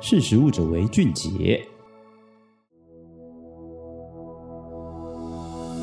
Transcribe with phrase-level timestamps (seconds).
[0.00, 1.60] 识时务者为俊杰。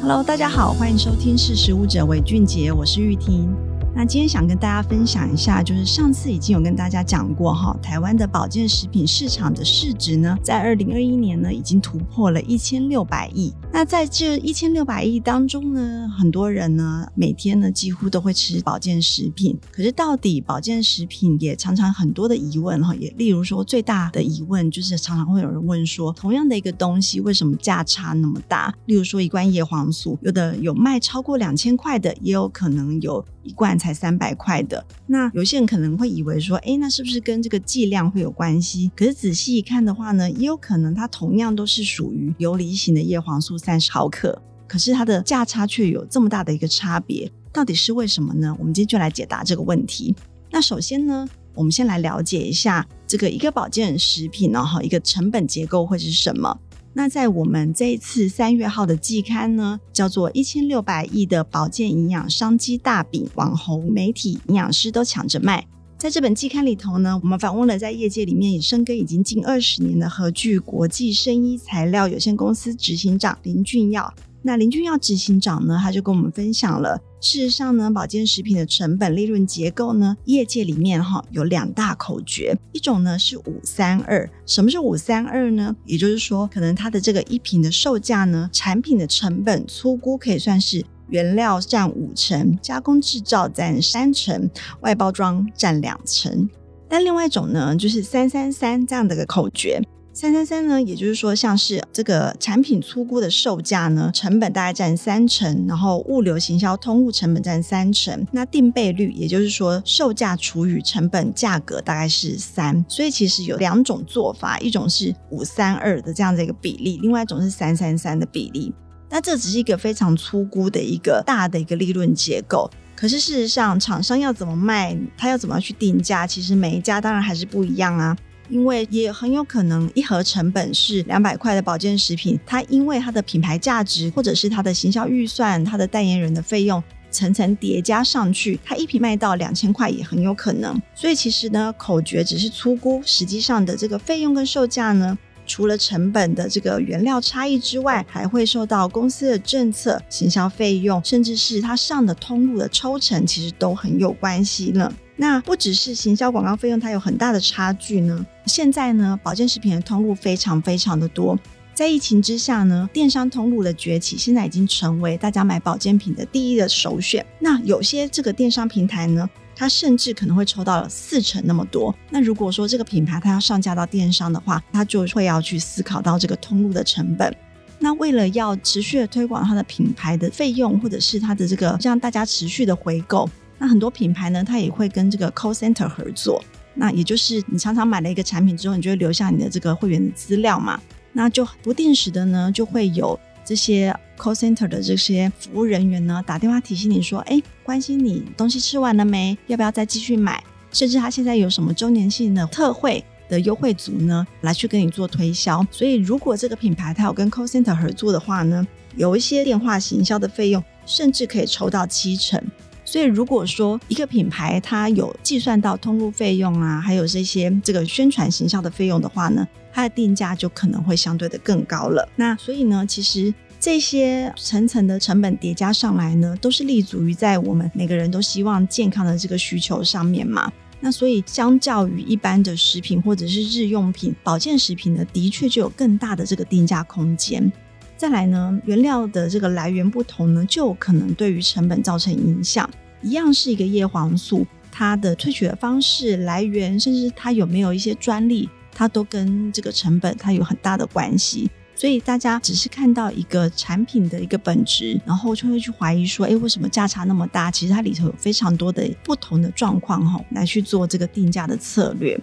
[0.02, 3.54] Hello，大家好，欢迎收听《识时务者为俊杰》，我是玉婷。
[3.98, 13.54] 那今天想跟大家分享一下，就是上次已经有跟大家讲过哈，台湾的保健食品市场的市值呢，在二零二一年呢，已经突破了一千六百亿。
[13.72, 19.58] 那在这一千六百亿当中呢，很多人呢，每天呢几乎都会吃保健食品。
[19.72, 28.76] 可是到底保健食品也常常很多的疑问哈，也例如说最大的疑问就是常常会有人问说，同样的一个东西为什么价差那么大？
[28.88, 38.92] 例如说一罐叶黄素，有的有卖超过两千块的，也有可能有一罐才三百块的，那有些人可能会以为说，诶，那是不是跟这个剂量会有关系？
[38.96, 48.54] 可是仔细一看的话呢，也有可能它同样都是属于游离型的叶黄素三十毫克，可是它的价差却有这么大的一个差别，到底是为什么呢？
[48.60, 50.14] 我们今天就来解答这个问题。
[50.52, 56.58] 那首先呢，我们先来了解一下这个一个保健食品呢，哈，一个成本结构会是什么？
[56.98, 65.68] 那在我们这一次三月号的季刊呢，叫做一千六百亿的保健营养商机大饼，网红媒体营养师都抢着卖。
[65.98, 74.14] 在这本季刊里头呢，我们访问了在业界里面也深耕已经近二十年的和聚国际生医材料有限公司执行长林俊耀。
[74.48, 85.76] 那林俊耀执行长呢，他就跟我们分享了，事实上呢，保健食品的成本利润结构呢，业界里面哈有两大口诀，一种呢是五三二，什么是五三二呢？
[85.84, 94.48] 也就是说，可能它的这个一瓶的售价呢，产品的成本粗估可以算是原料占五成，加工制造占三成，
[94.82, 96.48] 外包装占两成。
[96.88, 99.82] 但另外一种呢，就是三三三这样的一个口诀。
[100.18, 118.74] 三三三呢，也就是说，像是这个产品粗估的售价呢，成本大概占三成，然后物流行销通路成本占三成，那定倍率，也就是说，售价除以成本价格大概是三，所以其实有两种做法，一种是五三二的这样的一个比例，另外一种是三三三的比例。
[119.10, 128.16] 那这只是一个非常粗估的一个大的一个利润结构，可是事实上，厂商要怎么卖，他要怎么去定价，其实每一家当然还是不一样啊。
[128.50, 140.80] 因为也很有可能一盒成本是两百块的保健食品，它因为它的品牌价值，或者是它的行销预算、它的代言人的费用层层叠加上去，它一瓶卖到两千块也很有可能。
[140.94, 145.18] 所以其实呢，口诀只是粗估，实际上的这个费用跟售价呢，
[145.48, 154.92] 除了成本的这个原料差异之外，还会受到公司的政策、行销费用，甚至是它上的通路的抽成，其实都很有关系呢。
[155.18, 158.26] 那不只是行销广告费用，它有很大的差距呢。
[158.46, 161.38] 现在呢，保健食品的通路非常非常的多，
[161.74, 167.26] 在疫情之下呢，电商通路的崛起，现在已经成为大家买保健品的第一的首选。
[167.40, 171.96] 那有些这个电商平台呢，它甚至可能会抽到了四成那么多。
[172.10, 177.34] 那如果说这个品牌它要上架到电商的话，它就会要去思考到这个通路的成本。
[177.80, 183.30] 那为了要持续的推广它的品牌的费用，或者是它的这个让大家持续的回购。
[183.58, 186.44] 那很多品牌呢，它也会跟这个 call center 合作。
[186.74, 190.80] 那也就是你常常买了一个产品之后，你就会留下你的这个会员的资料嘛。
[191.14, 199.38] 那就不定时的呢，就会有这些 call center 的这些服务人员呢，打电话提醒你说：“哎，关心你东西吃完了没？
[199.48, 200.44] 要不要再继续买？
[200.74, 205.66] 甚至他现在有什么周年庆的特惠的优惠组呢，来去跟你做推销。
[205.72, 208.68] 所以如果这个品牌它有跟 call center 合作的话呢，
[208.98, 212.44] 有一些电话行销的费用，甚至可以抽到七成。”
[212.86, 222.08] 所以，如果说一个品牌它有计算到通路费用啊，还有这些这个宣传行销的费用的话呢，它的定价就可能会相对的更高了。
[222.16, 230.52] 那所以呢，其实这些层层的成本叠加上来呢，都是立足于在我们每个人都希望健康的这个需求上面嘛。
[230.80, 237.52] 那所以，相较于一般的食品或者是日用品，保健食品呢，的确就有更大的这个定价空间。
[237.98, 242.70] 再来呢，原料的这个来源不同呢，就可能对于成本造成影响。
[243.02, 251.50] 一样是一个叶黄素，它的萃取的方式、来源，甚至它有没有一些专利，它都跟这个成本它有很大的关系。
[251.78, 257.52] 所以大家只是看到一个产品的一个本质，然后就会去怀疑说，哎，为什么价差那么大？
[257.52, 262.20] 其实它里头有非常多的不同的状况哈，来去做这个定价的策略。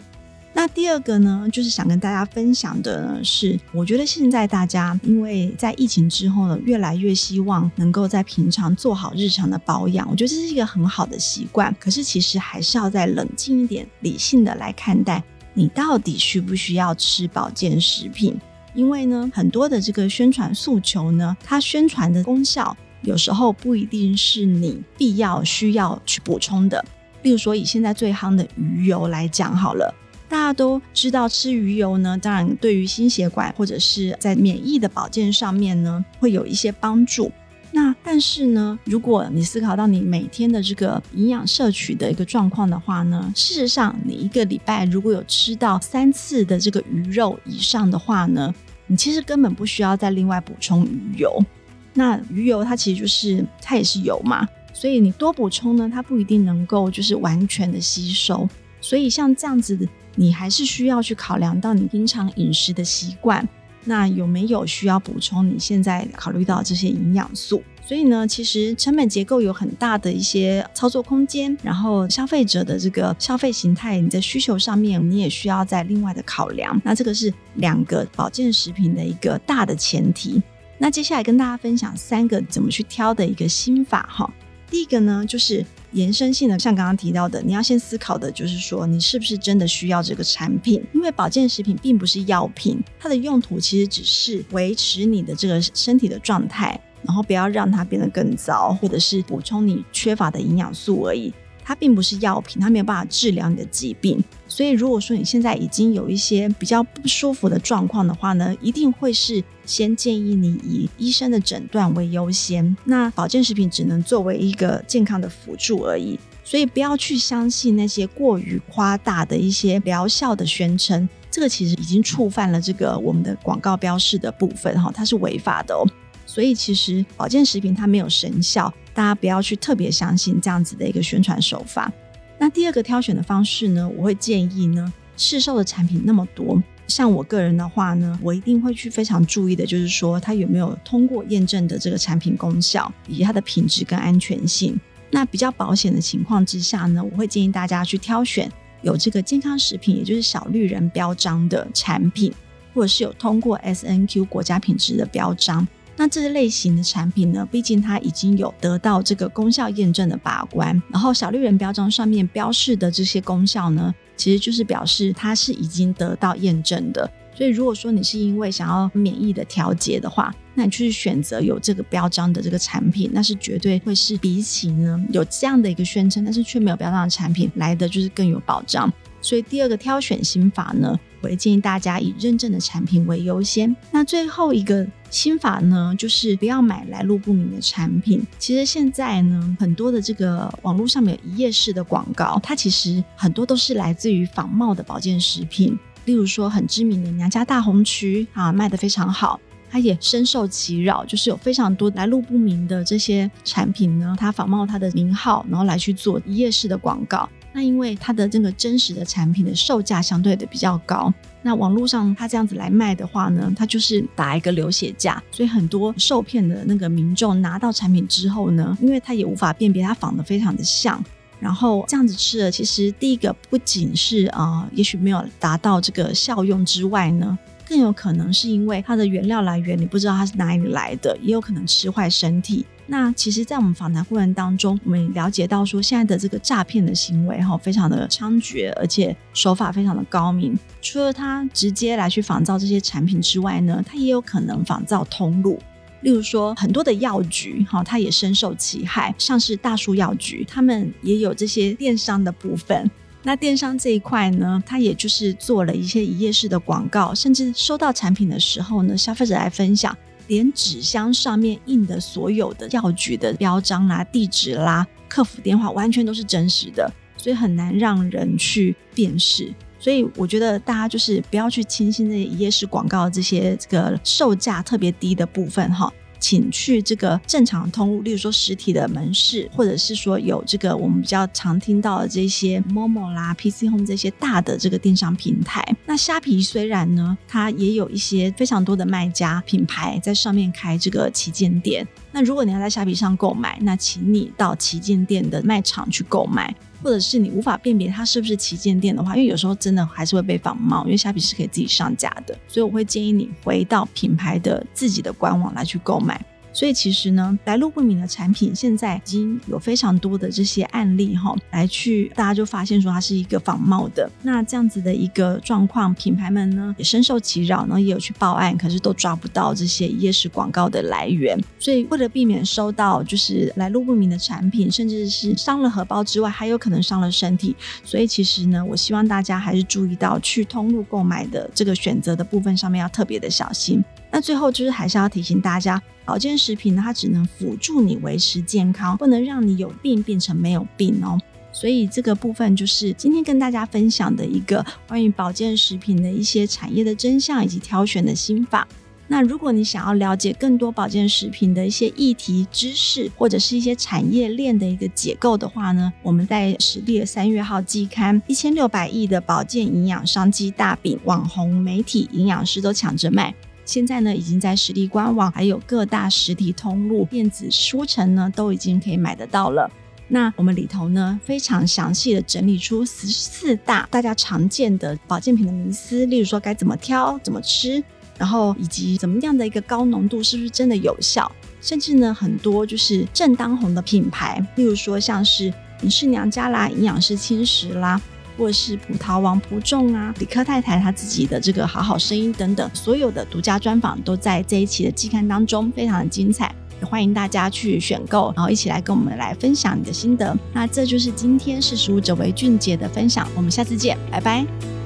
[0.55, 11.75] 那第二个呢，就是想跟大家分享的呢，是，我觉得现在大家因为在疫情之后呢，越来越希望能够在平常做好日常的保养，我觉得这是一个很好的习惯。
[11.81, 18.39] 可是其实还是要再冷静一点、理性的来看待，你到底需不需要吃保健食品？
[18.75, 26.85] 因为呢，很多的这个宣传诉求呢，它宣传的功效有时候不一定是你必要需要去补充的。
[27.23, 29.95] 例如说，以现在最夯的鱼油来讲好了。
[30.33, 37.31] 大家都知道吃鱼油呢，当然对于心血管或者是在免疫的保健上面呢，会有一些帮助。
[37.71, 48.55] 那但是呢，如果你思考到你每天的这个营养摄取的一个状况的话呢，事实上你一个礼拜如果有吃到三次的这个鱼肉以上的话呢，
[48.87, 51.45] 你其实根本不需要再另外补充鱼油。
[51.93, 58.49] 那鱼油它其实就是它也是油嘛，所以你多补充呢，它不一定能够就是完全的吸收。
[58.81, 59.79] 所以像这样子，
[60.15, 63.47] 你还是需要去考量到你平常饮食的习惯。
[63.85, 65.49] 那有没有需要补充？
[65.49, 71.59] 你现在考虑到这些营养素，所以呢，其实成本结构有很大的一些操作空间。
[71.65, 76.81] 然后消费者的这个消费形态，你在需求上面，你也需要再另外的考量。
[76.85, 80.41] 那这个是两个保健食品的一个大的前提。
[80.79, 84.33] 那接下来跟大家分享三个怎么去挑的一个心法哈。
[84.73, 85.65] 第一个呢，就是。
[85.93, 90.83] 延伸性的，像刚刚提到的，你要先思考的就是说，你是不是真的需要这个产品？
[90.95, 101.31] 因为保健食品并不是药品，它的用途其实只是维持你的这个身体的状态，然后不要让它变得更糟，或者是补充你缺乏的营养素而已。
[101.65, 104.23] 它并不是药品，它没有办法治疗你的疾病。
[104.49, 112.77] 所以，如果说你现在已经有一些比较不舒服的状况的话呢，一定会是先建议你以医生的诊断为优先。
[112.85, 116.19] 那保健食品只能作为一个健康的辅助而已。
[116.45, 125.87] 所以，不要去相信那些过于夸大的一些疗效的宣称，这个其实已经触犯了这个我们的广告标示的部分哈，它是违法的哦。
[126.27, 128.73] 所以，其实保健食品它没有神效。
[128.95, 131.93] 大家不要去特别相信这样子的一个宣传手法。
[132.39, 144.79] 那第二个挑选的方式呢，我会建议呢，市售的产品那么多，像我个人的话呢，我一定会去非常注意的，就是说它有没有通过验证的这个产品功效以及它的品质跟安全性。
[145.11, 148.51] 那比较保险的情况之下呢，我会建议大家去挑选
[148.81, 152.33] 有这个健康食品，也就是小绿人标章的产品，
[152.75, 155.67] 或者是有通过 SNQ 国家品质的标章。
[155.97, 167.09] 那这类型的产品呢，毕竟它已经有得到这个功效验证的把关，然后小绿人标章上面标示的这些功效呢，其实就是表示它是已经得到验证的。
[167.35, 178.93] 所以如果说你是因为想要免疫的调节的话，那你去选择有这个标章的这个产品，那是绝对会是比起呢有这样的一个宣称，但是却没有标章的产品来的就是更有保障。
[179.23, 183.75] 所以第二个挑选心法呢，我会建议大家以认证的产品为优先。
[183.91, 188.21] 那最后一个心法呢，就是不要买来路不明的产品。
[188.39, 195.79] 其实现在呢，很多的这个网络上面有一页式的广告，它其实很多都是来自于仿冒的保健食品。
[196.05, 199.39] 例如说，很知名的娘家大红曲啊，卖得非常好，
[199.71, 207.29] 它也深受其扰，就是有非常多来路不明的这些产品呢，它仿冒它的名号，然后来去做一页式的广告。
[207.53, 211.13] 那因为它的这个真实的产品的售价相对的比较高，
[211.43, 221.03] 那网络上它这样子来卖的话呢，它就是打一个流血价，所以很多受骗的那个民众拿到产品之后呢，因为他也无法辨别它仿的非常的像，
[221.41, 227.39] 然后这样子吃了，其实第一个不仅是啊、也许没有达到这个效用之外呢，
[227.73, 232.67] 更有可能是因为它的原料来源你不知道它是哪里来的，也有可能吃坏身体。
[232.87, 240.55] 那其实，在我们访谈过程当中，我们了解到说，现在的这个诈骗的行为哈，非常的猖獗，而且手法非常的高明。
[240.83, 245.59] 除了他直接来去仿造这些产品之外呢，他也有可能仿造通路。
[246.03, 252.91] 例如说，很多的药局哈，他也深受其害，像是大树药局，他们也有这些电商的部分。
[253.23, 259.97] 那电商这一块呢，他也就是做了一些一页式的广告，甚至收到产品的时候呢，消费者来分享。
[260.29, 269.53] 连纸箱上面印的所有的药局的标章啦、地址啦、客服电话，完全都是真实的，所以很难让人去辨识。
[269.79, 275.93] 所以我觉得大家就是不要去轻信这些一页式广告，这些这个售价特别低的部分哈。
[276.23, 285.63] 请去这个正常通路，例如说实体的门市，或者是说有这个我们比较常听到的这些 Momo 啦、PC Home 这些大的这个电商平台。
[285.85, 291.87] 那虾皮虽然呢，它也有一些非常多的卖家品牌在上面开这个旗舰店。
[292.13, 296.55] 那如果你要在虾皮上购买，那请你到旗舰店的卖场去购买。
[296.83, 306.25] 或者是你无法辨别它是不是旗舰店的话，因为有时候真的还是会被仿冒，因为虾皮是可以自己上架的，所以我会建议你回到品牌的自己的官网来去购买。
[306.53, 314.11] 所以其实呢，来路不明的产品现在已经有非常多的这些案例哈，来去大家就发现说它是一个仿冒的。
[314.23, 321.39] 那这样子的一个状况，品牌们呢也深受其扰，然后也有去报案，可是都抓不到这些夜市广告的来源。
[321.59, 327.57] 所以为了避免收到就是来路不明的产品，甚至是伤了荷包之外，还有可能伤了身体。
[327.85, 333.83] 所以其实呢，我希望大家还是注意到去通路购买的这个选择的部分上面要特别的小心。
[334.13, 341.19] 那最后就是还是要提醒大家，保健食品呢，它只能辅助你维持健康，不能让你有病变成没有病哦。
[341.51, 348.69] 所以这个部分就是今天跟大家分享的一个关于保健食品的一些产业的真相以及挑选的心法。
[349.09, 363.35] 那如果你想要了解更多保健食品的一些议题知识，或者是一些产业链的一个结构的话呢，我们在食力的三月号季刊，一千六百亿的保健营养商机大饼，网红媒体营养师都抢着卖。
[363.65, 369.71] 现在呢，已经在食力官网，还有各大实体通路、电子书城呢，都已经可以买得到了。
[370.09, 377.83] 那我们里头呢，非常详细的整理出十四大大家常见的保健品的迷思，例如说该怎么挑、怎么吃，
[378.19, 381.31] 然后以及怎么样的一个高浓度是不是真的有效，
[381.63, 387.99] 甚至呢，很多就是正当红的品牌，例如说像是隐适娘家啦、营养师轻食啦。
[388.43, 400.37] 或是葡萄王葡种啊，李科太太她自己的这个好好声音等等，所有的独家专访都在这一期的季刊当中，非常的精彩，也欢迎大家去选购，然后一起来跟我们来分享你的心得。
[400.53, 404.82] 那这就是今天识食物者为俊杰的分享，我们下次见，拜拜。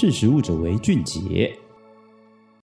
[0.00, 1.54] 识时务者为俊杰。